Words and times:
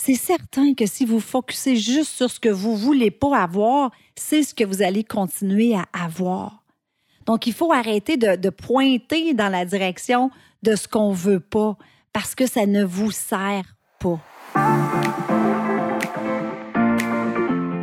c'est 0.00 0.14
certain 0.14 0.72
que 0.72 0.86
si 0.86 1.04
vous 1.04 1.20
focussez 1.20 1.76
juste 1.76 2.12
sur 2.12 2.30
ce 2.30 2.40
que 2.40 2.48
vous 2.48 2.74
voulez 2.74 3.10
pas 3.10 3.36
avoir, 3.36 3.90
c'est 4.16 4.42
ce 4.42 4.54
que 4.54 4.64
vous 4.64 4.80
allez 4.80 5.04
continuer 5.04 5.74
à 5.74 5.84
avoir. 5.92 6.64
Donc, 7.26 7.46
il 7.46 7.52
faut 7.52 7.70
arrêter 7.70 8.16
de, 8.16 8.48
pointer 8.48 9.34
dans 9.34 9.50
la 9.50 9.66
direction 9.66 10.30
de 10.62 10.74
ce 10.74 10.88
qu'on 10.88 11.12
veut 11.12 11.40
pas 11.40 11.76
parce 12.14 12.34
que 12.34 12.46
ça 12.46 12.64
ne 12.64 12.82
vous 12.82 13.10
sert 13.10 13.76
pas. 13.98 14.18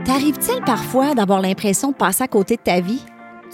T'arrive-t-il 0.04 0.64
parfois 0.66 1.14
d'avoir 1.14 1.40
l'impression 1.40 1.92
de 1.92 1.96
passer 1.96 2.24
à 2.24 2.28
côté 2.28 2.56
de 2.56 2.62
ta 2.62 2.82
vie? 2.82 3.04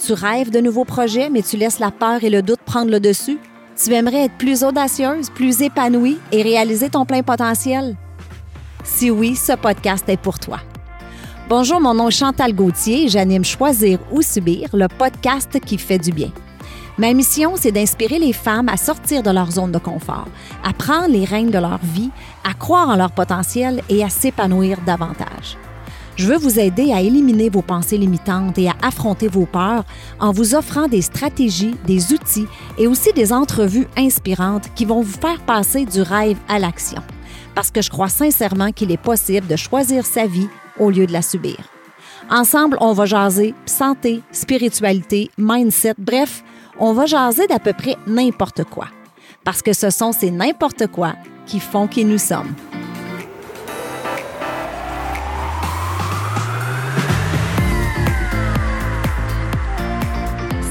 Tu 0.02 0.14
rêves 0.14 0.50
de 0.50 0.60
nouveaux 0.60 0.86
projets, 0.86 1.28
mais 1.28 1.42
tu 1.42 1.58
laisses 1.58 1.80
la 1.80 1.90
peur 1.90 2.24
et 2.24 2.30
le 2.30 2.40
doute 2.40 2.60
prendre 2.64 2.90
le 2.90 2.98
dessus? 2.98 3.38
Tu 3.76 3.92
aimerais 3.92 4.24
être 4.24 4.38
plus 4.38 4.64
audacieuse, 4.64 5.28
plus 5.28 5.60
épanouie 5.60 6.18
et 6.32 6.42
réaliser 6.42 6.88
ton 6.88 7.04
plein 7.04 7.22
potentiel? 7.22 7.96
Si 8.84 9.10
oui, 9.10 9.34
ce 9.34 9.54
podcast 9.54 10.06
est 10.08 10.18
pour 10.18 10.38
toi. 10.38 10.58
Bonjour, 11.48 11.80
mon 11.80 11.94
nom 11.94 12.08
est 12.08 12.18
Chantal 12.18 12.54
Gauthier 12.54 13.04
et 13.04 13.08
j'anime 13.08 13.44
Choisir 13.44 13.98
ou 14.12 14.20
Subir, 14.20 14.68
le 14.74 14.88
podcast 14.88 15.58
qui 15.58 15.78
fait 15.78 15.98
du 15.98 16.12
bien. 16.12 16.30
Ma 16.98 17.12
mission, 17.14 17.54
c'est 17.56 17.72
d'inspirer 17.72 18.18
les 18.18 18.34
femmes 18.34 18.68
à 18.68 18.76
sortir 18.76 19.22
de 19.22 19.30
leur 19.30 19.50
zone 19.50 19.72
de 19.72 19.78
confort, 19.78 20.28
à 20.62 20.74
prendre 20.74 21.08
les 21.08 21.24
rênes 21.24 21.50
de 21.50 21.58
leur 21.58 21.80
vie, 21.82 22.10
à 22.48 22.52
croire 22.52 22.90
en 22.90 22.96
leur 22.96 23.10
potentiel 23.10 23.80
et 23.88 24.04
à 24.04 24.10
s'épanouir 24.10 24.78
davantage. 24.86 25.56
Je 26.16 26.28
veux 26.28 26.36
vous 26.36 26.60
aider 26.60 26.92
à 26.92 27.00
éliminer 27.00 27.48
vos 27.48 27.62
pensées 27.62 27.98
limitantes 27.98 28.58
et 28.58 28.68
à 28.68 28.74
affronter 28.82 29.28
vos 29.28 29.46
peurs 29.46 29.84
en 30.20 30.30
vous 30.30 30.54
offrant 30.54 30.88
des 30.88 31.02
stratégies, 31.02 31.74
des 31.86 32.12
outils 32.12 32.46
et 32.76 32.86
aussi 32.86 33.14
des 33.14 33.32
entrevues 33.32 33.88
inspirantes 33.96 34.68
qui 34.74 34.84
vont 34.84 35.00
vous 35.00 35.18
faire 35.18 35.40
passer 35.40 35.86
du 35.86 36.02
rêve 36.02 36.36
à 36.48 36.58
l'action. 36.58 37.02
Parce 37.54 37.70
que 37.70 37.82
je 37.82 37.90
crois 37.90 38.08
sincèrement 38.08 38.72
qu'il 38.72 38.90
est 38.90 38.96
possible 38.96 39.46
de 39.46 39.56
choisir 39.56 40.04
sa 40.04 40.26
vie 40.26 40.48
au 40.78 40.90
lieu 40.90 41.06
de 41.06 41.12
la 41.12 41.22
subir. 41.22 41.56
Ensemble, 42.30 42.76
on 42.80 42.92
va 42.92 43.04
jaser 43.04 43.54
santé, 43.66 44.22
spiritualité, 44.32 45.30
mindset, 45.38 45.94
bref, 45.98 46.42
on 46.78 46.92
va 46.92 47.06
jaser 47.06 47.46
d'à 47.46 47.58
peu 47.58 47.72
près 47.72 47.96
n'importe 48.06 48.64
quoi. 48.64 48.88
Parce 49.44 49.62
que 49.62 49.72
ce 49.72 49.90
sont 49.90 50.12
ces 50.12 50.30
n'importe 50.30 50.86
quoi 50.88 51.14
qui 51.46 51.60
font 51.60 51.86
qui 51.86 52.04
nous 52.04 52.18
sommes. 52.18 52.54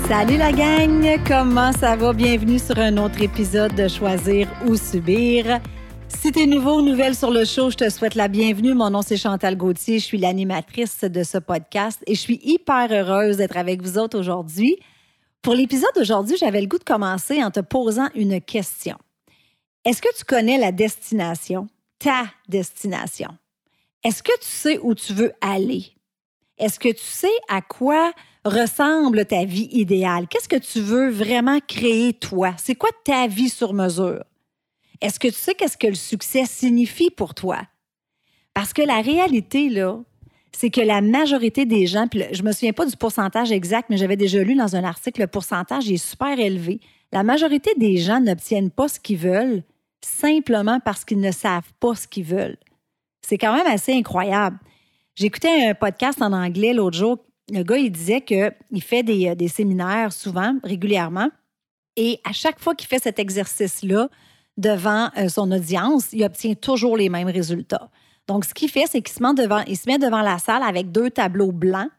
Salut 0.10 0.38
la 0.38 0.52
gang, 0.52 1.20
comment 1.26 1.72
ça 1.72 1.96
va? 1.96 2.14
Bienvenue 2.14 2.60
sur 2.60 2.78
un 2.78 2.98
autre 2.98 3.22
épisode 3.22 3.74
de 3.74 3.88
Choisir 3.88 4.48
ou 4.68 4.76
Subir. 4.76 5.62
Si 6.20 6.32
t'es 6.32 6.46
nouveau 6.46 6.80
ou 6.80 6.82
nouvelle 6.82 7.16
sur 7.16 7.32
le 7.32 7.44
show, 7.46 7.70
je 7.70 7.76
te 7.76 7.90
souhaite 7.90 8.16
la 8.16 8.28
bienvenue. 8.28 8.74
Mon 8.74 8.90
nom 8.90 9.02
c'est 9.02 9.18
Chantal 9.18 9.58
Gauthier, 9.58 10.00
je 10.00 10.06
suis 10.06 10.18
l'animatrice 10.18 11.04
de 11.04 11.24
ce 11.24 11.38
podcast 11.38 12.02
et 12.08 12.16
je 12.16 12.20
suis 12.20 12.40
hyper 12.44 12.92
heureuse 12.92 13.38
d'être 13.38 13.58
avec 13.58 13.82
vous 13.82 13.98
autres 13.98 14.18
aujourd'hui. 14.18 14.78
Pour 15.42 15.54
l'épisode 15.54 15.90
d'aujourd'hui, 15.96 16.38
j'avais 16.38 16.62
le 16.62 16.68
goût 16.68 16.78
de 16.78 16.84
commencer 16.84 17.44
en 17.44 17.52
te 17.52 17.60
posant 17.60 18.08
une 18.16 18.40
question. 18.40 18.98
Est-ce 19.84 20.02
que 20.02 20.18
tu 20.18 20.24
connais 20.24 20.58
la 20.58 20.72
destination, 20.72 21.68
ta 22.00 22.26
destination? 22.48 23.30
Est-ce 24.04 24.24
que 24.24 24.38
tu 24.40 24.48
sais 24.48 24.80
où 24.82 24.96
tu 24.96 25.14
veux 25.14 25.34
aller? 25.42 25.88
Est-ce 26.58 26.80
que 26.80 26.90
tu 26.90 27.04
sais 27.04 27.36
à 27.50 27.62
quoi 27.62 28.14
ressemble 28.46 29.26
ta 29.26 29.44
vie 29.44 29.68
idéale? 29.72 30.28
Qu'est-ce 30.30 30.50
que 30.50 30.56
tu 30.56 30.80
veux 30.80 31.10
vraiment 31.10 31.60
créer 31.68 32.14
toi? 32.14 32.54
C'est 32.58 32.76
quoi 32.76 32.90
ta 33.04 33.28
vie 33.28 33.50
sur 33.50 33.74
mesure? 33.74 34.24
Est-ce 35.04 35.20
que 35.20 35.28
tu 35.28 35.36
sais 35.36 35.54
qu'est-ce 35.54 35.78
que 35.78 35.88
le 35.88 35.94
succès 35.94 36.46
signifie 36.46 37.12
pour 37.12 37.36
toi? 37.36 37.62
Parce 38.54 38.74
que 38.74 38.82
la 38.82 39.02
réalité, 39.02 39.70
là, 39.70 40.00
c'est 40.52 40.70
que 40.70 40.82
la 40.82 41.02
majorité 41.02 41.66
des 41.66 41.86
gens, 41.86 42.08
puis 42.08 42.24
je 42.32 42.42
me 42.42 42.52
souviens 42.52 42.74
pas 42.74 42.86
du 42.86 42.98
pourcentage 42.98 43.52
exact, 43.52 43.90
mais 43.90 43.98
j'avais 43.98 44.18
déjà 44.18 44.44
lu 44.44 44.56
dans 44.56 44.76
un 44.76 44.84
article, 44.84 45.22
le 45.22 45.28
pourcentage 45.28 45.92
est 45.92 45.98
super 45.98 46.40
élevé. 46.40 46.80
La 47.12 47.24
majorité 47.24 47.72
des 47.78 47.98
gens 47.98 48.20
n'obtiennent 48.20 48.72
pas 48.72 48.88
ce 48.88 49.00
qu'ils 49.00 49.18
veulent 49.18 49.64
simplement 50.02 50.80
parce 50.80 51.06
qu'ils 51.06 51.20
ne 51.20 51.32
savent 51.32 51.72
pas 51.80 51.96
ce 51.96 52.08
qu'ils 52.08 52.26
veulent. 52.26 52.58
C'est 53.22 53.38
quand 53.38 53.56
même 53.56 53.68
assez 53.68 53.94
incroyable. 53.94 54.58
J'écoutais 55.16 55.68
un 55.68 55.76
podcast 55.76 56.22
en 56.22 56.34
anglais 56.34 56.74
l'autre 56.74 56.98
jour 56.98 57.20
le 57.52 57.64
gars, 57.64 57.78
il 57.78 57.92
disait 57.92 58.22
qu'il 58.22 58.82
fait 58.82 59.04
euh, 59.10 59.36
des, 59.36 59.48
séminaires 59.48 60.14
souvent, 60.14 60.56
régulièrement, 60.64 61.30
et 61.96 62.20
à 62.24 62.32
chaque 62.32 62.60
fois 62.60 62.76
qu'il 62.76 62.88
fait 62.88 63.02
cet 63.02 63.20
exercice-là 63.20 64.10
devant 64.58 65.10
euh, 65.18 65.30
son 65.30 65.52
audience, 65.52 66.10
il 66.14 66.24
obtient 66.24 66.54
toujours 66.54 66.98
les 66.98 67.10
mêmes 67.10 67.30
résultats. 67.30 67.90
Donc, 68.28 68.46
ce 68.46 68.54
qu'il 68.54 68.70
fait, 68.70 68.86
c'est 68.88 69.02
qu'il 69.02 69.16
se, 69.16 69.22
met 69.22 69.34
devant, 69.34 69.64
se 69.66 69.90
met 69.90 69.98
devant 69.98 70.22
la 70.22 70.38
salle 70.38 70.64
avec 70.64 70.92
deux 70.92 71.10
tableaux 71.10 71.52
blancs. 71.52 71.90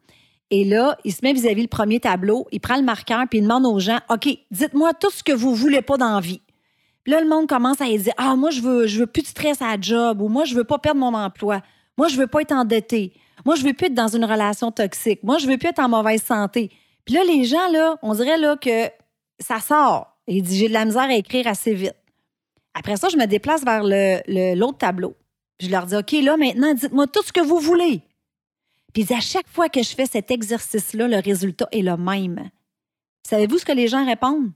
Et 0.51 0.65
là, 0.65 0.97
il 1.05 1.13
se 1.13 1.21
met 1.23 1.33
vis-à-vis 1.33 1.63
le 1.63 1.69
premier 1.69 2.01
tableau, 2.01 2.47
il 2.53 2.61
prend 2.61 2.77
le 2.77 2.83
marqueur, 2.83 3.25
puis 3.29 3.41
il 3.41 3.43
demande 3.43 3.67
aux 3.67 3.79
gens 3.79 3.99
OK, 4.09 4.29
dites-moi 4.51 4.93
tout 4.95 5.11
ce 5.11 5.23
que 5.23 5.33
vous 5.33 5.55
voulez 5.55 5.83
pas 5.83 5.97
dans 5.97 6.15
la 6.15 6.21
vie. 6.21 6.43
Puis 7.03 7.13
là, 7.13 7.21
le 7.21 7.29
monde 7.29 7.47
commence 7.47 7.81
à 7.81 7.87
dire 7.87 8.13
Ah, 8.17 8.37
moi, 8.37 8.51
je 8.51 8.61
veux, 8.61 8.87
veux 8.87 9.07
plus 9.07 9.23
de 9.23 9.27
stress 9.27 9.61
à 9.61 9.77
la 9.77 9.81
job, 9.81 10.21
ou 10.23 10.29
moi, 10.29 10.45
je 10.45 10.55
veux 10.55 10.65
pas 10.65 10.79
perdre 10.79 11.01
mon 11.01 11.15
emploi. 11.15 11.61
Moi, 11.99 12.09
je 12.09 12.17
veux 12.17 12.27
pas 12.27 12.41
être 12.41 12.53
endetté. 12.53 13.13
Moi, 13.45 13.57
je 13.57 13.63
veux 13.63 13.75
plus 13.75 13.87
être 13.87 13.95
dans 13.95 14.09
une 14.09 14.25
relation 14.25 14.71
toxique. 14.71 15.23
Moi, 15.23 15.39
je 15.39 15.47
veux 15.47 15.59
plus 15.59 15.69
être 15.69 15.81
en 15.81 15.89
mauvaise 15.89 16.23
santé. 16.23 16.71
Puis 17.05 17.15
là, 17.15 17.23
les 17.25 17.45
gens, 17.45 17.69
là, 17.71 17.97
on 18.03 18.15
dirait 18.15 18.39
là, 18.39 18.57
que 18.57 18.89
ça 19.39 19.61
sort. 19.61 20.17
Il 20.27 20.43
dit 20.43 20.57
J'ai 20.57 20.69
de 20.69 20.73
la 20.73 20.85
misère 20.85 21.03
à 21.03 21.15
écrire 21.15 21.47
assez 21.47 21.75
vite. 21.75 21.97
Après 22.75 22.97
ça, 22.97 23.09
je 23.09 23.17
me 23.17 23.27
déplace 23.27 23.65
vers 23.65 23.83
l'autre 24.57 24.79
tableau. 24.79 25.17
Je 25.61 25.71
leur 25.71 25.87
dis 25.87 25.97
OK, 25.97 26.13
là, 26.13 26.37
maintenant, 26.37 26.75
dites-moi 26.75 27.07
tout 27.07 27.23
ce 27.23 27.33
que 27.33 27.41
vous 27.41 27.59
voulez. 27.59 28.03
Puis 28.93 29.07
à 29.13 29.21
chaque 29.21 29.49
fois 29.49 29.69
que 29.69 29.83
je 29.83 29.95
fais 29.95 30.07
cet 30.07 30.31
exercice-là, 30.31 31.09
le 31.09 31.19
résultat 31.19 31.69
est 31.73 31.83
le 31.83 31.97
même. 31.97 32.51
Savez-vous 33.27 33.59
ce 33.59 33.65
que 33.65 33.73
les 33.73 33.89
gens 33.89 34.05
répondent? 34.05 34.53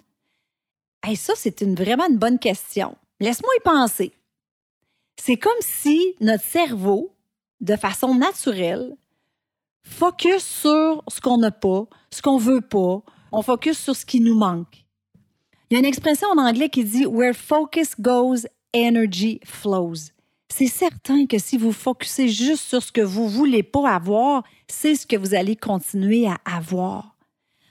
Hey, 1.03 1.17
ça, 1.17 1.33
c'est 1.37 1.61
une, 1.61 1.75
vraiment 1.75 2.09
une 2.09 2.19
bonne 2.19 2.39
question. 2.39 2.97
Laisse-moi 3.21 3.51
y 3.57 3.61
penser. 3.63 4.13
C'est 5.17 5.37
comme 5.37 5.53
si 5.61 6.15
notre 6.21 6.45
cerveau 6.45 7.13
de 7.61 7.77
façon 7.77 8.15
naturelle, 8.15 8.97
focus 9.83 10.45
sur 10.45 11.03
ce 11.09 11.21
qu'on 11.21 11.39
n'a 11.39 11.51
pas, 11.51 11.87
ce 12.11 12.23
qu'on 12.23 12.39
veut 12.39 12.61
pas. 12.61 13.03
On 13.33 13.43
focus 13.43 13.79
sur 13.79 13.97
ce 13.97 14.07
qui 14.07 14.21
nous 14.21 14.37
manque. 14.37 14.87
Il 15.71 15.75
y 15.75 15.77
a 15.77 15.81
une 15.81 15.85
expression 15.85 16.29
en 16.29 16.39
anglais 16.39 16.71
qui 16.71 16.83
dit 16.83 17.05
Where 17.05 17.35
focus 17.35 17.95
goes, 18.01 18.47
energy 18.75 19.41
flows. 19.45 20.13
C'est 20.49 20.67
certain 20.67 21.27
que 21.27 21.39
si 21.39 21.59
vous 21.59 21.73
focussez 21.73 22.29
juste 22.29 22.65
sur 22.65 22.83
ce 22.83 22.91
que 22.91 23.03
vous 23.03 23.29
voulez 23.29 23.63
pas 23.63 23.91
avoir, 23.91 24.45
c'est 24.67 24.95
ce 24.95 25.07
que 25.07 25.17
vous 25.17 25.35
allez 25.35 25.57
continuer 25.57 26.27
à 26.27 26.39
avoir. 26.57 27.17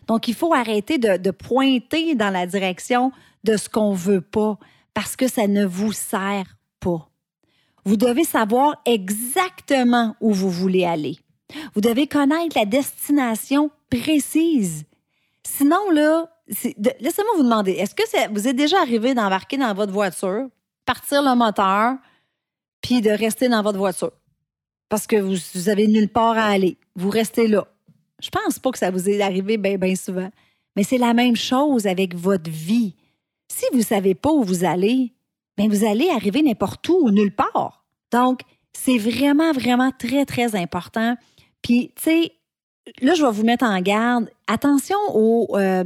Donc, 0.06 0.28
il 0.28 0.36
faut 0.36 0.54
arrêter 0.54 1.00
de, 1.00 1.32
pointer 1.32 2.14
dans 2.14 2.30
la 2.30 2.46
direction 2.46 3.12
de 3.44 3.58
ce 3.58 3.68
qu'on 3.68 3.94
veut 3.94 4.22
pas 4.22 4.60
parce 4.94 5.16
que 5.16 5.28
ça 5.28 5.48
ne 5.48 5.66
vous 5.66 5.92
sert 5.92 6.58
pas. 6.80 7.10
Vous 7.84 7.98
devez 7.98 8.24
savoir 8.24 8.80
exactement 8.86 10.16
où 10.22 10.34
vous 10.34 10.52
voulez 10.52 10.86
aller. 10.86 11.18
Vous 11.74 11.82
devez 11.82 12.08
connaître 12.08 12.58
la 12.58 12.66
destination 12.66 13.72
précise. 13.90 14.86
Sinon, 15.44 15.90
là, 15.92 16.30
laissez-moi 16.48 17.34
vous 17.36 17.44
demander, 17.44 17.72
est-ce 17.74 17.96
que 17.96 18.34
vous 18.34 18.48
êtes 18.48 18.56
déjà 18.56 18.82
arrivé 18.82 19.14
d'embarquer 19.14 19.58
dans 19.58 19.74
votre 19.74 19.92
voiture, 19.92 20.48
partir 20.86 21.22
le 21.22 21.36
moteur, 21.36 21.96
puis 22.82 23.02
de 23.02 23.10
rester 23.10 23.50
dans 23.50 23.62
votre 23.62 23.78
voiture? 23.78 24.12
Parce 24.90 25.06
que 25.08 25.18
vous, 25.18 25.36
vous 25.54 25.70
avez 25.70 25.88
nulle 25.88 26.10
part 26.10 26.38
à 26.38 26.46
aller. 26.46 26.78
Vous 26.96 27.10
restez 27.10 27.48
là. 27.48 27.68
Je 28.22 28.30
pense 28.30 28.60
pas 28.60 28.72
que 28.72 28.78
ça 28.78 28.90
vous 28.90 29.10
est 29.10 29.22
arrivé 29.22 29.58
bien, 29.58 29.96
souvent. 29.96 30.30
Mais 30.76 30.84
c'est 30.84 30.98
la 30.98 31.14
même 31.14 31.36
chose 31.36 31.88
avec 31.88 32.16
votre 32.16 32.50
vie. 32.50 32.96
Si 33.50 33.66
vous 33.72 33.80
ne 33.80 33.84
savez 33.84 34.16
pas 34.16 34.32
où 34.32 34.44
vous 34.44 34.64
allez, 34.64 35.14
bien, 35.58 35.68
vous 35.68 35.86
allez 35.86 36.10
arriver 36.10 36.42
n'importe 36.42 36.88
où, 36.90 37.10
nulle 37.12 37.34
part. 37.34 37.86
Donc, 38.12 38.42
c'est 38.74 38.98
vraiment, 38.98 39.52
vraiment 39.52 39.92
très, 39.92 40.26
très 40.26 40.56
important. 40.56 41.16
Puis, 41.62 41.92
tu 41.96 42.04
sais, 42.04 42.32
là, 43.02 43.14
je 43.16 43.24
vais 43.24 43.32
vous 43.32 43.44
mettre 43.44 43.66
en 43.66 43.80
garde. 43.82 44.30
Attention 44.48 44.98
au 45.14 45.58
euh, 45.58 45.84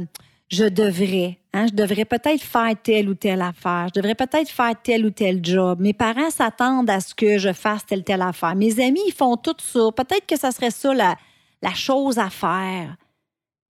je 0.52 0.64
devrais. 0.64 1.38
Hein, 1.54 1.66
je 1.66 1.72
devrais 1.72 2.04
peut-être 2.04 2.42
faire 2.42 2.74
telle 2.82 3.08
ou 3.08 3.14
telle 3.14 3.40
affaire. 3.40 3.88
Je 3.88 4.00
devrais 4.00 4.14
peut-être 4.14 4.50
faire 4.50 4.74
tel 4.82 5.06
ou 5.06 5.10
tel 5.10 5.42
job. 5.42 5.80
Mes 5.80 5.94
parents 5.94 6.30
s'attendent 6.30 6.90
à 6.90 7.00
ce 7.00 7.14
que 7.14 7.38
je 7.38 7.52
fasse 7.52 7.86
telle 7.86 8.00
ou 8.00 8.02
telle 8.02 8.22
affaire. 8.22 8.54
Mes 8.54 8.78
amis, 8.80 9.00
ils 9.06 9.14
font 9.14 9.36
tout 9.36 9.56
ça. 9.58 9.90
Peut-être 9.96 10.26
que 10.26 10.38
ça 10.38 10.52
serait 10.52 10.70
ça 10.70 10.92
la, 10.92 11.74
chose 11.74 12.18
à 12.18 12.28
faire. 12.28 12.96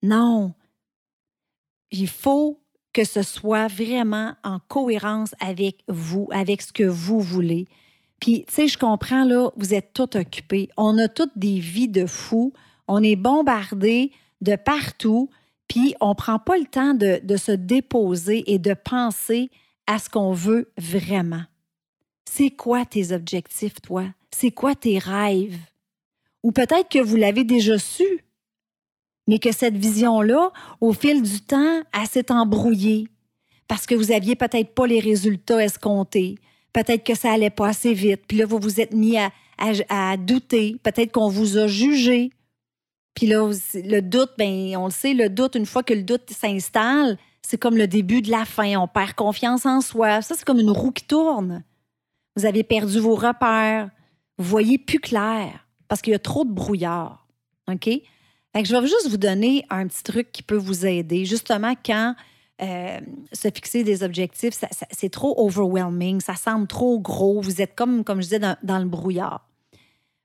Non. 0.02 0.54
Il 1.92 2.08
faut 2.08 2.60
que 2.92 3.04
ce 3.04 3.22
soit 3.22 3.68
vraiment 3.68 4.34
en 4.42 4.58
cohérence 4.58 5.34
avec 5.40 5.84
vous, 5.88 6.28
avec 6.32 6.62
ce 6.62 6.72
que 6.72 6.84
vous 6.84 7.20
voulez. 7.20 7.66
Puis, 8.20 8.44
tu 8.46 8.54
sais, 8.54 8.68
je 8.68 8.78
comprends, 8.78 9.24
là, 9.24 9.50
vous 9.56 9.72
êtes 9.72 9.92
tous 9.94 10.18
occupés. 10.18 10.68
On 10.76 10.98
a 10.98 11.08
toutes 11.08 11.36
des 11.36 11.58
vies 11.60 11.88
de 11.88 12.06
fous. 12.06 12.52
On 12.88 13.02
est 13.02 13.16
bombardés 13.16 14.10
de 14.40 14.56
partout. 14.56 15.30
Puis, 15.72 15.94
on 16.02 16.10
ne 16.10 16.14
prend 16.14 16.38
pas 16.38 16.58
le 16.58 16.66
temps 16.66 16.92
de, 16.92 17.36
se 17.38 17.50
déposer 17.50 18.44
et 18.52 18.58
de 18.58 18.74
penser 18.74 19.48
à 19.86 19.98
ce 19.98 20.10
qu'on 20.10 20.34
veut 20.34 20.70
vraiment. 20.76 21.44
C'est 22.30 22.50
quoi 22.50 22.84
tes 22.84 23.12
objectifs, 23.12 23.80
toi? 23.80 24.04
C'est 24.30 24.50
quoi 24.50 24.74
tes 24.74 24.98
rêves? 24.98 25.56
Ou 26.42 26.52
peut-être 26.52 26.90
que 26.90 26.98
vous 26.98 27.16
l'avez 27.16 27.44
déjà 27.44 27.78
su, 27.78 28.04
mais 29.26 29.38
que 29.38 29.50
cette 29.50 29.78
vision-là, 29.78 30.52
au 30.82 30.92
fil 30.92 31.22
du 31.22 31.40
temps, 31.40 31.80
elle 31.98 32.06
s'est 32.06 32.30
embrouillée 32.30 33.08
parce 33.66 33.86
que 33.86 33.94
vous 33.94 34.12
aviez 34.12 34.36
peut-être 34.36 34.74
pas 34.74 34.86
les 34.86 35.00
résultats 35.00 35.64
escomptés. 35.64 36.34
Peut-être 36.74 37.02
que 37.02 37.14
ça 37.14 37.32
allait 37.32 37.48
pas 37.48 37.68
assez 37.68 37.94
vite. 37.94 38.20
Puis 38.28 38.36
là, 38.36 38.44
vous 38.44 38.58
vous 38.58 38.78
êtes 38.78 38.92
mis 38.92 39.16
à, 39.16 39.30
à 39.88 40.18
douter. 40.18 40.76
Peut-être 40.82 41.12
qu'on 41.12 41.30
vous 41.30 41.56
a 41.56 41.66
jugé. 41.66 42.30
Puis 43.14 43.26
là, 43.26 43.50
le 43.74 44.00
doute, 44.00 44.30
ben, 44.38 44.76
on 44.76 44.86
le 44.86 44.90
sait, 44.90 45.14
le 45.14 45.28
doute, 45.28 45.54
une 45.54 45.66
fois 45.66 45.82
que 45.82 45.94
le 45.94 46.02
doute 46.02 46.30
s'installe, 46.30 47.18
c'est 47.42 47.58
comme 47.58 47.76
le 47.76 47.86
début 47.86 48.22
de 48.22 48.30
la 48.30 48.44
fin. 48.44 48.76
On 48.78 48.88
perd 48.88 49.14
confiance 49.14 49.66
en 49.66 49.80
soi. 49.80 50.22
Ça, 50.22 50.34
c'est 50.36 50.44
comme 50.44 50.60
une 50.60 50.70
roue 50.70 50.92
qui 50.92 51.04
tourne. 51.04 51.64
Vous 52.36 52.46
avez 52.46 52.62
perdu 52.62 52.98
vos 53.00 53.14
repères. 53.14 53.90
Vous 54.38 54.44
voyez 54.44 54.78
plus 54.78 55.00
clair 55.00 55.66
parce 55.88 56.00
qu'il 56.00 56.12
y 56.12 56.16
a 56.16 56.18
trop 56.18 56.44
de 56.44 56.52
brouillard. 56.52 57.26
OK? 57.70 57.84
Fait 57.84 58.62
que 58.62 58.68
je 58.68 58.74
vais 58.74 58.86
juste 58.86 59.08
vous 59.08 59.18
donner 59.18 59.64
un 59.70 59.86
petit 59.86 60.02
truc 60.02 60.32
qui 60.32 60.42
peut 60.42 60.56
vous 60.56 60.86
aider. 60.86 61.24
Justement, 61.24 61.74
quand 61.84 62.14
euh, 62.62 63.00
se 63.32 63.48
fixer 63.48 63.82
des 63.82 64.02
objectifs, 64.02 64.54
c'est 64.90 65.10
trop 65.10 65.34
overwhelming, 65.44 66.20
ça 66.20 66.36
semble 66.36 66.66
trop 66.66 67.00
gros, 67.00 67.40
vous 67.40 67.60
êtes 67.60 67.74
comme, 67.74 68.04
comme 68.04 68.18
je 68.18 68.26
disais, 68.26 68.38
dans, 68.38 68.56
dans 68.62 68.78
le 68.78 68.84
brouillard. 68.84 69.48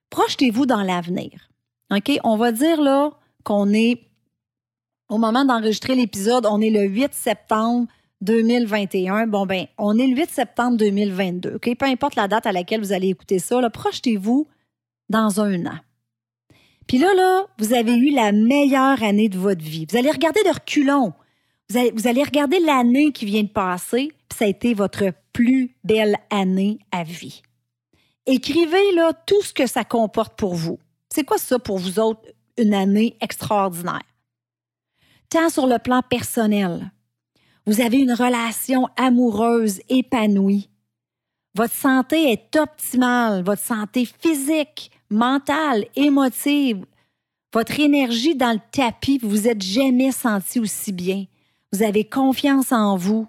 Projetez-vous 0.09 0.65
dans 0.65 0.83
l'avenir. 0.83 1.49
OK? 1.91 2.19
On 2.23 2.37
va 2.37 2.51
dire 2.51 2.81
là 2.81 3.11
qu'on 3.43 3.73
est, 3.73 4.01
au 5.09 5.17
moment 5.17 5.45
d'enregistrer 5.45 5.95
l'épisode, 5.95 6.45
on 6.45 6.61
est 6.61 6.69
le 6.69 6.83
8 6.83 7.13
septembre 7.13 7.87
2021. 8.21 9.27
Bon, 9.27 9.45
ben, 9.45 9.67
on 9.77 9.97
est 9.97 10.07
le 10.07 10.15
8 10.15 10.29
septembre 10.29 10.77
2022. 10.77 11.55
OK? 11.55 11.75
Peu 11.77 11.85
importe 11.85 12.15
la 12.15 12.27
date 12.27 12.45
à 12.45 12.51
laquelle 12.51 12.81
vous 12.81 12.93
allez 12.93 13.09
écouter 13.09 13.39
ça, 13.39 13.69
projetez-vous 13.69 14.47
dans 15.09 15.39
un 15.41 15.65
an. 15.65 15.79
Puis 16.87 16.97
là, 16.97 17.13
là, 17.13 17.45
vous 17.59 17.73
avez 17.73 17.95
eu 17.95 18.11
la 18.11 18.31
meilleure 18.31 19.03
année 19.03 19.29
de 19.29 19.37
votre 19.37 19.63
vie. 19.63 19.85
Vous 19.89 19.97
allez 19.97 20.11
regarder 20.11 20.41
de 20.43 20.49
reculons. 20.49 21.13
Vous 21.69 22.07
allez, 22.07 22.23
regarder 22.23 22.59
l'année 22.59 23.11
qui 23.11 23.25
vient 23.25 23.43
de 23.43 23.49
passer, 23.49 24.13
puis 24.29 24.37
ça 24.37 24.45
a 24.45 24.47
été 24.47 24.73
votre 24.73 25.11
plus 25.33 25.75
belle 25.83 26.15
année 26.29 26.79
à 26.91 27.03
vie. 27.03 27.41
Écrivez 28.25 28.93
là 28.95 29.11
tout 29.25 29.41
ce 29.41 29.53
que 29.53 29.67
ça 29.67 29.83
comporte 29.83 30.37
pour 30.37 30.55
vous. 30.55 30.79
C'est 31.17 31.23
quoi 31.23 31.39
ça 31.39 31.57
pour 31.57 31.79
vous 31.79 31.97
autres, 31.97 32.29
une 32.59 32.75
année 32.75 33.17
extraordinaire? 33.21 34.03
Tant 35.31 35.49
sur 35.49 35.65
le 35.65 35.79
plan 35.79 36.03
personnel, 36.03 36.91
vous 37.65 37.81
avez 37.81 37.97
une 37.97 38.13
relation 38.13 38.87
amoureuse 38.95 39.81
épanouie. 39.89 40.69
Votre 41.55 41.73
santé 41.73 42.31
est 42.31 42.55
optimale, 42.55 43.43
votre 43.43 43.63
santé 43.63 44.05
physique, 44.05 44.91
mentale, 45.09 45.85
émotive, 45.95 46.85
votre 47.51 47.79
énergie 47.79 48.35
dans 48.35 48.53
le 48.53 48.61
tapis, 48.71 49.17
vous 49.17 49.29
vous 49.29 49.47
êtes 49.47 49.63
jamais 49.63 50.11
senti 50.11 50.59
aussi 50.59 50.91
bien. 50.91 51.25
Vous 51.73 51.81
avez 51.81 52.03
confiance 52.03 52.71
en 52.71 52.95
vous. 52.95 53.25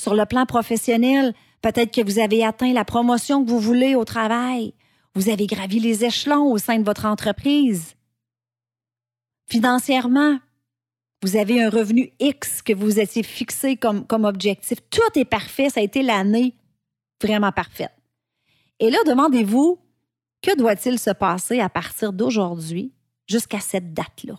Sur 0.00 0.14
le 0.14 0.24
plan 0.24 0.46
professionnel, 0.46 1.34
peut-être 1.60 1.92
que 1.92 2.00
vous 2.00 2.18
avez 2.18 2.42
atteint 2.42 2.72
la 2.72 2.86
promotion 2.86 3.44
que 3.44 3.50
vous 3.50 3.60
voulez 3.60 3.96
au 3.96 4.06
travail. 4.06 4.72
Vous 5.16 5.30
avez 5.30 5.46
gravi 5.46 5.80
les 5.80 6.04
échelons 6.04 6.52
au 6.52 6.58
sein 6.58 6.78
de 6.78 6.84
votre 6.84 7.06
entreprise. 7.06 7.94
Financièrement, 9.46 10.38
vous 11.22 11.38
avez 11.38 11.64
un 11.64 11.70
revenu 11.70 12.12
X 12.20 12.60
que 12.60 12.74
vous 12.74 13.00
étiez 13.00 13.22
fixé 13.22 13.78
comme, 13.78 14.04
objectif. 14.10 14.78
Tout 14.90 15.18
est 15.18 15.24
parfait. 15.24 15.70
Ça 15.70 15.80
a 15.80 15.82
été 15.82 16.02
l'année 16.02 16.54
vraiment 17.22 17.50
parfaite. 17.50 17.94
Et 18.78 18.90
là, 18.90 18.98
demandez-vous, 19.06 19.78
que 20.42 20.54
doit-il 20.54 20.98
se 20.98 21.10
passer 21.10 21.60
à 21.60 21.70
partir 21.70 22.12
d'aujourd'hui 22.12 22.92
jusqu'à 23.26 23.60
cette 23.60 23.94
date-là? 23.94 24.38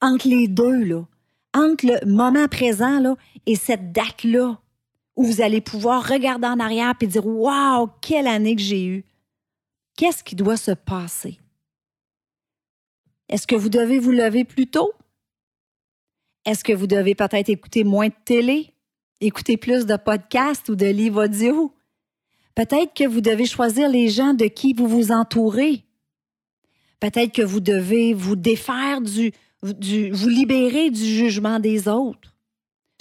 Entre 0.00 0.28
les 0.28 0.46
deux, 0.46 0.84
là, 0.84 1.02
entre 1.52 1.86
le 1.86 2.06
moment 2.06 2.46
présent 2.46 3.16
et 3.46 3.56
cette 3.56 3.90
date-là, 3.90 4.60
où 5.16 5.24
vous 5.24 5.40
allez 5.40 5.60
pouvoir 5.60 6.08
regarder 6.08 6.46
en 6.46 6.60
arrière 6.60 6.94
et 7.00 7.06
dire 7.08 7.26
Waouh, 7.26 7.90
quelle 8.00 8.28
année 8.28 8.54
que 8.54 8.62
j'ai 8.62 8.86
eue! 8.86 9.04
Qu'est-ce 9.98 10.22
qui 10.22 10.36
doit 10.36 10.56
se 10.56 10.70
passer? 10.70 11.40
Est-ce 13.28 13.48
que 13.48 13.56
vous 13.56 13.68
devez 13.68 13.98
vous 13.98 14.12
lever 14.12 14.44
plus 14.44 14.68
tôt? 14.68 14.92
Est-ce 16.44 16.62
que 16.62 16.72
vous 16.72 16.86
devez 16.86 17.16
peut-être 17.16 17.48
écouter 17.48 17.82
moins 17.82 18.06
de 18.06 18.14
télé, 18.24 18.72
écouter 19.20 19.56
plus 19.56 19.86
de 19.86 19.96
podcasts 19.96 20.68
ou 20.68 20.76
de 20.76 20.86
livres 20.86 21.24
audio? 21.24 21.74
Peut-être 22.54 22.94
que 22.94 23.08
vous 23.08 23.20
devez 23.20 23.44
choisir 23.44 23.88
les 23.88 24.08
gens 24.08 24.34
de 24.34 24.44
qui 24.44 24.72
vous 24.72 24.86
vous 24.86 25.10
entourez. 25.10 25.84
Peut-être 27.00 27.32
que 27.32 27.42
vous 27.42 27.60
devez 27.60 28.14
vous 28.14 28.36
défaire 28.36 29.00
du, 29.00 29.32
du, 29.64 30.12
vous 30.12 30.28
libérer 30.28 30.90
du 30.90 31.04
jugement 31.04 31.58
des 31.58 31.88
autres. 31.88 32.36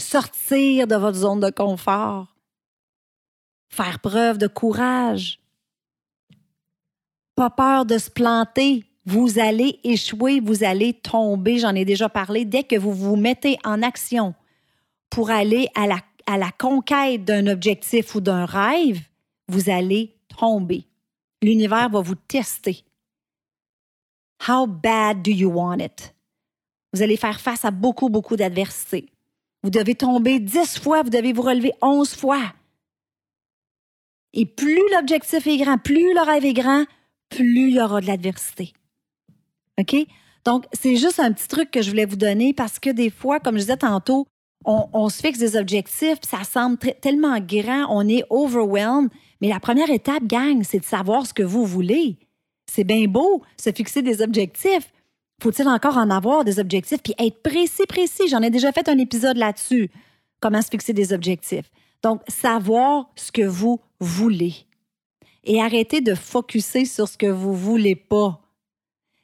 Sortir 0.01 0.87
de 0.87 0.95
votre 0.95 1.17
zone 1.19 1.41
de 1.41 1.51
confort. 1.51 2.35
Faire 3.69 3.99
preuve 3.99 4.39
de 4.39 4.47
courage. 4.47 5.39
Pas 7.37 7.51
peur 7.51 7.85
de 7.85 7.99
se 7.99 8.09
planter. 8.09 8.83
Vous 9.05 9.37
allez 9.37 9.79
échouer, 9.83 10.39
vous 10.39 10.63
allez 10.63 10.93
tomber. 10.93 11.59
J'en 11.59 11.75
ai 11.75 11.85
déjà 11.85 12.09
parlé. 12.09 12.45
Dès 12.45 12.63
que 12.63 12.75
vous 12.75 12.91
vous 12.91 13.15
mettez 13.15 13.59
en 13.63 13.83
action 13.83 14.33
pour 15.11 15.29
aller 15.29 15.69
à 15.75 15.85
la, 15.85 15.99
à 16.25 16.39
la 16.39 16.49
conquête 16.49 17.23
d'un 17.23 17.45
objectif 17.45 18.15
ou 18.15 18.21
d'un 18.21 18.45
rêve, 18.45 18.99
vous 19.47 19.69
allez 19.69 20.15
tomber. 20.35 20.87
L'univers 21.43 21.89
va 21.89 22.01
vous 22.01 22.15
tester. 22.15 22.83
How 24.47 24.65
bad 24.65 25.21
do 25.21 25.29
you 25.31 25.51
want 25.51 25.77
it? 25.77 26.15
Vous 26.91 27.03
allez 27.03 27.17
faire 27.17 27.39
face 27.39 27.63
à 27.65 27.69
beaucoup, 27.69 28.09
beaucoup 28.09 28.35
d'adversités. 28.35 29.11
Vous 29.61 29.69
devez 29.69 29.93
tomber 29.93 30.39
dix 30.39 30.79
fois, 30.79 31.03
vous 31.03 31.11
devez 31.11 31.33
vous 31.33 31.43
relever 31.43 31.73
onze 31.83 32.15
fois. 32.15 32.51
Et 34.33 34.47
plus 34.47 34.81
l'objectif 34.91 35.45
est 35.45 35.57
grand, 35.57 35.77
plus 35.77 36.15
le 36.15 36.21
rêve 36.21 36.45
est 36.45 36.53
grand, 36.53 36.85
plus 37.29 37.69
il 37.69 37.75
y 37.75 37.81
aura 37.81 38.01
de 38.01 38.07
l'adversité. 38.07 38.73
OK? 39.79 39.95
Donc, 40.45 40.65
c'est 40.71 40.95
juste 40.95 41.19
un 41.19 41.31
petit 41.33 41.47
truc 41.47 41.71
que 41.71 41.81
je 41.81 41.89
voulais 41.89 42.05
vous 42.05 42.15
donner 42.15 42.53
parce 42.53 42.79
que 42.79 42.89
des 42.89 43.09
fois, 43.09 43.39
comme 43.39 43.55
je 43.55 43.61
disais 43.61 43.77
tantôt, 43.77 44.27
on, 44.65 45.09
se 45.09 45.21
fixe 45.21 45.39
des 45.39 45.55
objectifs, 45.55 46.19
ça 46.27 46.43
semble 46.43 46.77
tellement 46.77 47.39
grand, 47.39 47.87
on 47.89 48.07
est 48.07 48.23
overwhelmed. 48.29 49.09
Mais 49.39 49.49
la 49.49 49.59
première 49.59 49.89
étape, 49.89 50.23
gang, 50.23 50.63
c'est 50.63 50.79
de 50.79 50.85
savoir 50.85 51.25
ce 51.25 51.33
que 51.33 51.43
vous 51.43 51.65
voulez. 51.65 52.17
C'est 52.69 52.83
bien 52.83 53.05
beau 53.07 53.43
se 53.61 53.71
fixer 53.71 54.01
des 54.01 54.21
objectifs. 54.21 54.91
Faut-il 55.41 55.67
encore 55.67 55.97
en 55.97 56.09
avoir 56.09 56.43
des 56.43 56.59
objectifs 56.59 57.01
puis 57.03 57.13
être 57.19 57.41
précis, 57.43 57.85
précis? 57.87 58.27
J'en 58.27 58.41
ai 58.41 58.49
déjà 58.49 58.71
fait 58.71 58.89
un 58.89 58.97
épisode 58.97 59.37
là-dessus. 59.37 59.89
Comment 60.39 60.61
se 60.61 60.69
fixer 60.69 60.93
des 60.93 61.13
objectifs? 61.13 61.69
Donc, 62.03 62.21
savoir 62.27 63.09
ce 63.15 63.31
que 63.31 63.43
vous 63.43 63.79
voulez. 63.99 64.66
Et 65.49 65.61
arrêter 65.61 66.01
de 66.01 66.13
focuser 66.13 66.85
sur 66.85 67.07
ce 67.07 67.17
que 67.17 67.25
vous 67.25 67.53
voulez 67.53 67.95
pas. 67.95 68.41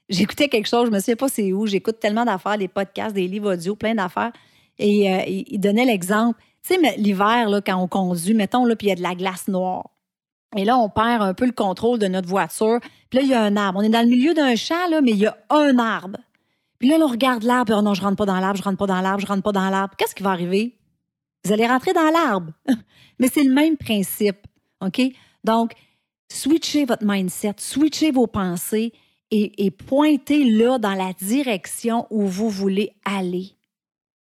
J'écoutais 0.10 0.48
quelque 0.48 0.68
chose, 0.68 0.88
je 0.88 0.92
me 0.92 1.00
souviens 1.00 1.16
pas 1.16 1.28
c'est 1.28 1.54
où, 1.54 1.68
j'écoute 1.68 2.00
tellement 2.00 2.26
d'affaires, 2.26 2.58
des 2.58 2.68
podcasts, 2.68 3.14
des 3.14 3.28
livres 3.28 3.54
audio, 3.54 3.76
plein 3.76 3.94
d'affaires. 3.94 4.32
Et 4.80 5.12
euh, 5.12 5.24
il 5.28 5.60
donnait 5.60 5.86
l'exemple, 5.86 6.40
tu 6.68 6.76
sais, 6.76 6.96
l'hiver, 6.98 7.48
quand 7.66 7.78
on 7.78 7.88
conduit, 7.88 8.34
mettons, 8.34 8.66
puis 8.76 8.88
il 8.88 8.90
y 8.90 8.92
a 8.92 8.96
de 8.96 9.02
la 9.02 9.16
glace 9.16 9.48
noire. 9.48 9.90
Et 10.56 10.66
là, 10.66 10.78
on 10.78 10.90
perd 10.90 11.22
un 11.22 11.34
peu 11.34 11.46
le 11.46 11.52
contrôle 11.52 12.00
de 12.00 12.08
notre 12.08 12.28
voiture. 12.28 12.80
Puis 13.10 13.20
là, 13.20 13.26
il 13.26 13.30
y 13.30 13.34
a 13.34 13.42
un 13.42 13.58
arbre. 13.58 13.80
On 13.80 13.82
est 13.82 13.90
dans 13.90 14.02
le 14.02 14.08
milieu 14.08 14.34
d'un 14.34 14.56
champ, 14.56 14.88
là, 14.90 15.02
mais 15.02 15.12
il 15.12 15.18
y 15.18 15.26
a 15.26 15.38
un 15.50 15.78
arbre. 15.78 16.20
Puis 16.80 16.90
là, 16.90 16.98
on 17.00 17.08
regarde 17.08 17.44
l'arbre. 17.44 17.74
Oh 17.78 17.82
non, 17.82 17.94
je 17.94 18.02
rentre 18.02 18.18
pas 18.18 18.26
dans 18.26 18.40
l'arbre, 18.40 18.58
je 18.58 18.64
rentre 18.64 18.78
pas 18.78 18.86
dans 18.86 19.02
l'arbre, 19.02 19.20
je 19.20 19.26
rentre 19.26 19.42
pas 19.42 19.52
dans 19.52 19.70
l'arbre. 19.70 19.96
Qu'est-ce 19.98 20.16
qui 20.16 20.24
va 20.24 20.32
arriver? 20.32 20.78
Vous 21.44 21.52
allez 21.52 21.68
rentrer 21.68 21.94
dans 21.94 22.10
l'arbre. 22.10 22.52
mais 23.20 23.28
c'est 23.28 23.44
le 23.44 23.54
même 23.54 23.78
principe. 23.78 24.46
OK? 24.82 25.02
Donc, 25.44 25.74
switchez 26.34 26.86
votre 26.86 27.06
mindset, 27.06 27.56
switchez 27.58 28.12
vos 28.12 28.28
pensées 28.28 28.94
et, 29.32 29.66
et 29.66 29.72
pointez 29.72 30.46
là 30.46 30.78
dans 30.78 30.94
la 30.94 31.14
direction 31.14 32.08
où 32.10 32.28
vous 32.28 32.50
voulez 32.50 32.92
aller. 33.06 33.52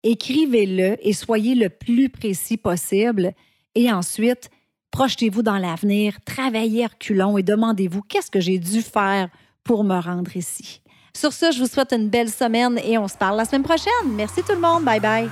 Écrivez-le 0.03 0.97
et 1.07 1.13
soyez 1.13 1.55
le 1.55 1.69
plus 1.69 2.09
précis 2.09 2.57
possible. 2.57 3.33
Et 3.75 3.91
ensuite, 3.91 4.49
Projetez-vous 4.91 5.41
dans 5.41 5.57
l'avenir, 5.57 6.17
travaillez 6.25 6.85
reculons 6.85 7.37
et 7.37 7.43
demandez-vous 7.43 8.01
qu'est-ce 8.01 8.29
que 8.29 8.41
j'ai 8.41 8.59
dû 8.59 8.81
faire 8.81 9.29
pour 9.63 9.85
me 9.85 9.97
rendre 9.99 10.35
ici? 10.35 10.81
Sur 11.15 11.31
ce, 11.33 11.51
je 11.51 11.59
vous 11.59 11.67
souhaite 11.67 11.93
une 11.93 12.09
belle 12.09 12.29
semaine 12.29 12.77
et 12.83 12.97
on 12.97 13.07
se 13.07 13.17
parle 13.17 13.37
la 13.37 13.45
semaine 13.45 13.63
prochaine. 13.63 13.91
Merci 14.15 14.43
tout 14.43 14.53
le 14.53 14.59
monde. 14.59 14.83
Bye 14.83 14.99
bye. 14.99 15.29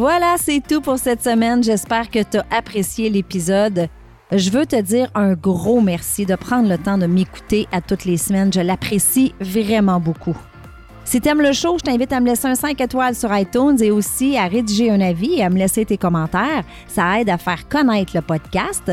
Voilà, 0.00 0.36
c'est 0.38 0.62
tout 0.66 0.80
pour 0.80 0.96
cette 0.96 1.22
semaine. 1.22 1.62
J'espère 1.62 2.08
que 2.08 2.22
tu 2.22 2.38
as 2.38 2.46
apprécié 2.50 3.10
l'épisode. 3.10 3.88
Je 4.32 4.48
veux 4.48 4.64
te 4.64 4.80
dire 4.80 5.10
un 5.14 5.34
gros 5.34 5.82
merci 5.82 6.24
de 6.24 6.36
prendre 6.36 6.70
le 6.70 6.78
temps 6.78 6.96
de 6.96 7.04
m'écouter 7.04 7.68
à 7.70 7.82
toutes 7.82 8.06
les 8.06 8.16
semaines. 8.16 8.50
Je 8.50 8.62
l'apprécie 8.62 9.34
vraiment 9.40 10.00
beaucoup. 10.00 10.34
Si 11.04 11.20
t'aimes 11.20 11.42
le 11.42 11.52
show, 11.52 11.76
je 11.78 11.84
t'invite 11.84 12.14
à 12.14 12.20
me 12.20 12.28
laisser 12.28 12.48
un 12.48 12.54
5 12.54 12.80
étoiles 12.80 13.14
sur 13.14 13.28
iTunes 13.36 13.76
et 13.78 13.90
aussi 13.90 14.38
à 14.38 14.46
rédiger 14.46 14.90
un 14.90 15.02
avis 15.02 15.34
et 15.34 15.44
à 15.44 15.50
me 15.50 15.58
laisser 15.58 15.84
tes 15.84 15.98
commentaires. 15.98 16.64
Ça 16.88 17.20
aide 17.20 17.28
à 17.28 17.36
faire 17.36 17.68
connaître 17.68 18.12
le 18.14 18.22
podcast. 18.22 18.90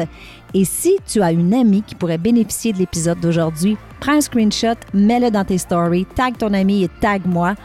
Et 0.53 0.65
si 0.65 0.97
tu 1.07 1.21
as 1.21 1.31
une 1.31 1.53
amie 1.53 1.83
qui 1.83 1.95
pourrait 1.95 2.17
bénéficier 2.17 2.73
de 2.73 2.79
l'épisode 2.79 3.21
d'aujourd'hui, 3.21 3.77
prends 4.01 4.17
un 4.17 4.21
screenshot, 4.21 4.75
mets-le 4.93 5.31
dans 5.31 5.45
tes 5.45 5.57
stories, 5.57 6.05
tag 6.15 6.37
ton 6.37 6.53
ami 6.53 6.83
et 6.83 6.89
tag 6.99 7.21
moi. 7.25 7.55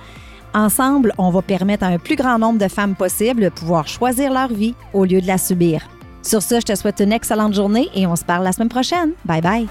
Ensemble, 0.54 1.14
on 1.18 1.30
va 1.30 1.42
permettre 1.42 1.84
à 1.84 1.88
un 1.88 1.98
plus 1.98 2.16
grand 2.16 2.38
nombre 2.38 2.58
de 2.58 2.68
femmes 2.68 2.94
possible 2.94 3.42
de 3.42 3.48
pouvoir 3.48 3.88
choisir 3.88 4.32
leur 4.32 4.48
vie 4.48 4.74
au 4.92 5.04
lieu 5.04 5.20
de 5.20 5.26
la 5.26 5.38
subir. 5.38 5.88
Sur 6.22 6.42
ce, 6.42 6.60
je 6.60 6.66
te 6.66 6.74
souhaite 6.74 7.00
une 7.00 7.12
excellente 7.12 7.54
journée 7.54 7.88
et 7.94 8.06
on 8.06 8.16
se 8.16 8.24
parle 8.24 8.44
la 8.44 8.52
semaine 8.52 8.68
prochaine. 8.68 9.12
Bye 9.24 9.40
bye. 9.40 9.66